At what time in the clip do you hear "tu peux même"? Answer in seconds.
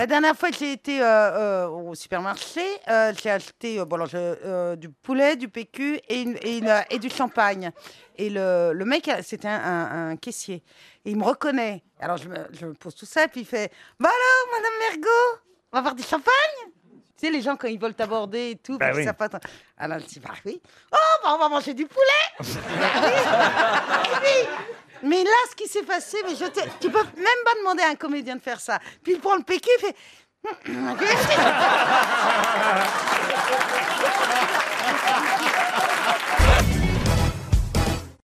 26.80-27.42